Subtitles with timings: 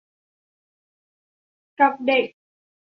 [1.79, 2.25] กับเด็ก